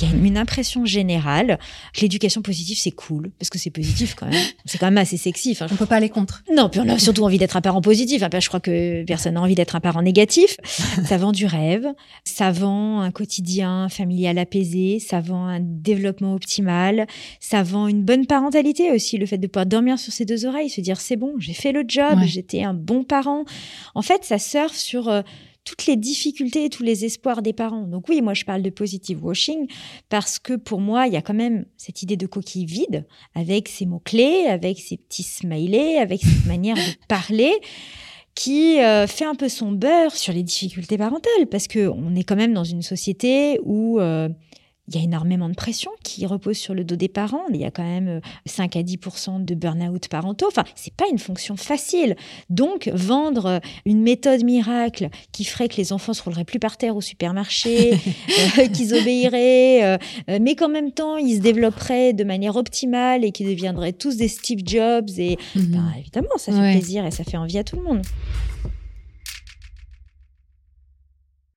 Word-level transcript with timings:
il 0.00 0.08
y 0.08 0.12
a 0.12 0.16
une 0.16 0.38
impression 0.38 0.84
générale 0.84 1.58
que 1.94 2.00
l'éducation 2.00 2.42
positive, 2.42 2.78
c'est 2.78 2.90
cool, 2.90 3.30
parce 3.38 3.50
que 3.50 3.58
c'est 3.58 3.70
positif 3.70 4.14
quand 4.14 4.26
même. 4.26 4.42
C'est 4.64 4.78
quand 4.78 4.86
même 4.86 4.98
assez 4.98 5.16
sexy. 5.16 5.52
Enfin, 5.52 5.66
on 5.70 5.76
peut 5.76 5.86
pas 5.86 5.96
aller 5.96 6.08
contre. 6.08 6.42
Non, 6.54 6.68
puis 6.68 6.80
on 6.80 6.88
a 6.88 6.98
surtout 6.98 7.24
envie 7.24 7.38
d'être 7.38 7.56
un 7.56 7.60
parent 7.60 7.80
positif. 7.80 8.22
Enfin, 8.22 8.40
je 8.40 8.48
crois 8.48 8.60
que 8.60 9.04
personne 9.04 9.34
n'a 9.34 9.42
envie 9.42 9.54
d'être 9.54 9.76
un 9.76 9.80
parent 9.80 10.02
négatif. 10.02 10.56
Ça 11.04 11.16
vend 11.16 11.32
du 11.32 11.46
rêve, 11.46 11.86
ça 12.24 12.50
vend 12.50 13.00
un 13.00 13.10
quotidien 13.10 13.88
familial 13.88 14.38
apaisé, 14.38 14.98
ça 15.00 15.20
vend 15.20 15.46
un 15.46 15.60
développement 15.60 16.34
optimal, 16.34 17.06
ça 17.40 17.62
vend 17.62 17.88
une 17.88 18.02
bonne 18.02 18.26
parentalité 18.26 18.92
aussi, 18.92 19.18
le 19.18 19.26
fait 19.26 19.38
de 19.38 19.46
pouvoir 19.46 19.66
dormir 19.66 19.98
sur 19.98 20.12
ses 20.12 20.24
deux 20.24 20.46
oreilles, 20.46 20.70
se 20.70 20.80
dire 20.80 21.00
c'est 21.00 21.16
bon, 21.16 21.34
j'ai 21.38 21.54
fait 21.54 21.72
le 21.72 21.84
job, 21.86 22.18
j'étais 22.24 22.62
un 22.62 22.74
bon 22.74 23.04
parent. 23.04 23.44
En 23.94 24.02
fait, 24.02 24.24
ça 24.24 24.38
surfe 24.38 24.76
sur... 24.76 25.08
Euh, 25.08 25.22
toutes 25.64 25.86
les 25.86 25.96
difficultés 25.96 26.64
et 26.64 26.70
tous 26.70 26.82
les 26.82 27.04
espoirs 27.04 27.42
des 27.42 27.52
parents. 27.52 27.86
Donc 27.86 28.08
oui, 28.08 28.22
moi 28.22 28.34
je 28.34 28.44
parle 28.44 28.62
de 28.62 28.70
positive 28.70 29.24
washing 29.24 29.66
parce 30.08 30.38
que 30.38 30.54
pour 30.54 30.80
moi, 30.80 31.06
il 31.06 31.12
y 31.12 31.16
a 31.16 31.22
quand 31.22 31.34
même 31.34 31.66
cette 31.76 32.02
idée 32.02 32.16
de 32.16 32.26
coquille 32.26 32.64
vide 32.64 33.06
avec 33.34 33.68
ses 33.68 33.86
mots-clés, 33.86 34.46
avec 34.46 34.78
ses 34.78 34.96
petits 34.96 35.22
smileys, 35.22 35.98
avec 35.98 36.22
cette 36.22 36.46
manière 36.46 36.76
de 36.76 36.94
parler 37.08 37.52
qui 38.34 38.80
euh, 38.80 39.06
fait 39.06 39.24
un 39.24 39.34
peu 39.34 39.48
son 39.48 39.72
beurre 39.72 40.14
sur 40.14 40.32
les 40.32 40.42
difficultés 40.42 40.96
parentales 40.96 41.46
parce 41.50 41.66
que 41.66 41.88
on 41.88 42.14
est 42.14 42.24
quand 42.24 42.36
même 42.36 42.54
dans 42.54 42.64
une 42.64 42.82
société 42.82 43.60
où 43.64 44.00
euh, 44.00 44.28
il 44.90 44.96
y 44.96 44.98
a 44.98 45.04
énormément 45.04 45.48
de 45.48 45.54
pression 45.54 45.92
qui 46.02 46.26
repose 46.26 46.56
sur 46.56 46.74
le 46.74 46.82
dos 46.82 46.96
des 46.96 47.08
parents. 47.08 47.44
Il 47.50 47.56
y 47.56 47.64
a 47.64 47.70
quand 47.70 47.84
même 47.84 48.20
5 48.44 48.74
euh, 48.74 48.80
à 48.80 48.82
10% 48.82 49.44
de 49.44 49.54
burn-out 49.54 50.08
parentaux. 50.08 50.48
Enfin, 50.48 50.64
c'est 50.74 50.94
pas 50.94 51.04
une 51.10 51.18
fonction 51.18 51.56
facile. 51.56 52.16
Donc, 52.48 52.90
vendre 52.92 53.46
euh, 53.46 53.58
une 53.86 54.02
méthode 54.02 54.42
miracle 54.42 55.08
qui 55.30 55.44
ferait 55.44 55.68
que 55.68 55.76
les 55.76 55.92
enfants 55.92 56.12
se 56.12 56.22
rouleraient 56.22 56.44
plus 56.44 56.58
par 56.58 56.76
terre 56.76 56.96
au 56.96 57.00
supermarché, 57.00 57.92
euh, 58.58 58.66
qu'ils 58.66 58.94
obéiraient, 58.94 59.98
mais 60.40 60.56
qu'en 60.56 60.68
même 60.68 60.90
temps, 60.90 61.16
ils 61.16 61.36
se 61.36 61.40
développeraient 61.40 62.12
de 62.12 62.24
manière 62.24 62.56
optimale 62.56 63.24
et 63.24 63.30
qu'ils 63.30 63.48
deviendraient 63.48 63.92
tous 63.92 64.16
des 64.16 64.28
Steve 64.28 64.60
Jobs. 64.64 65.10
Et 65.18 65.38
mhm. 65.54 65.66
ben, 65.66 65.92
évidemment, 65.98 66.36
ça 66.36 66.52
fait 66.52 66.72
plaisir 66.72 67.06
et 67.06 67.12
ça 67.12 67.22
fait 67.22 67.36
envie 67.36 67.58
à 67.58 67.64
tout 67.64 67.76
le 67.76 67.82
monde. 67.82 68.02